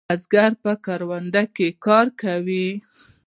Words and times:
بزگر 0.09 0.51
په 0.63 0.71
کرونده 0.85 1.43
کې 1.55 1.67
کار 1.85 2.07
کوي. 2.21 2.67